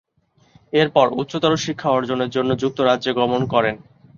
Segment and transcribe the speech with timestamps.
[0.73, 3.75] এরপর উচ্চতর শিক্ষা অর্জনের জন্য যুক্তরাজ্যে গমন করেন।